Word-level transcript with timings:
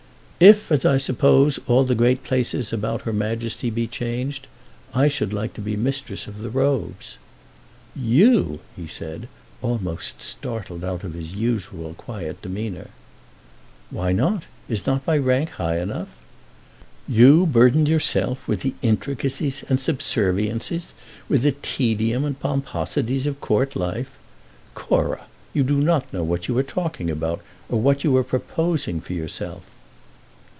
"If, 0.43 0.71
as 0.71 0.85
I 0.85 0.97
suppose, 0.97 1.59
all 1.67 1.83
the 1.83 1.93
great 1.93 2.23
places 2.23 2.73
about 2.73 3.03
her 3.03 3.13
Majesty 3.13 3.69
be 3.69 3.85
changed, 3.85 4.47
I 4.91 5.07
should 5.07 5.33
like 5.33 5.53
to 5.53 5.61
be 5.61 5.75
Mistress 5.77 6.25
of 6.25 6.39
the 6.41 6.49
Robes." 6.49 7.19
"You!" 7.95 8.59
said 8.87 9.19
he, 9.21 9.27
almost 9.61 10.23
startled 10.23 10.83
out 10.83 11.03
of 11.03 11.13
his 11.13 11.35
usual 11.35 11.93
quiet 11.93 12.41
demeanour. 12.41 12.87
"Why 13.91 14.13
not 14.13 14.41
I? 14.41 14.45
Is 14.73 14.87
not 14.87 15.05
my 15.05 15.15
rank 15.15 15.51
high 15.61 15.77
enough?" 15.79 16.09
"You 17.07 17.45
burden 17.45 17.85
yourself 17.85 18.47
with 18.47 18.61
the 18.61 18.73
intricacies 18.81 19.63
and 19.69 19.79
subserviences, 19.79 20.93
with 21.29 21.43
the 21.43 21.51
tedium 21.61 22.25
and 22.25 22.39
pomposities 22.39 23.27
of 23.27 23.39
Court 23.41 23.75
life! 23.75 24.09
Cora, 24.73 25.27
you 25.53 25.61
do 25.61 25.75
not 25.77 26.11
know 26.11 26.23
what 26.23 26.47
you 26.47 26.57
are 26.57 26.63
talking 26.63 27.11
about, 27.11 27.43
or 27.69 27.79
what 27.79 28.03
you 28.03 28.17
are 28.17 28.23
proposing 28.23 28.99
for 29.01 29.13
yourself." 29.13 29.61